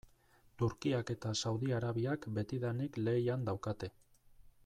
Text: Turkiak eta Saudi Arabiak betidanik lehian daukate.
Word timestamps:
Turkiak 0.61 1.11
eta 1.15 1.33
Saudi 1.41 1.75
Arabiak 1.81 2.25
betidanik 2.39 2.99
lehian 3.09 3.47
daukate. 3.51 3.93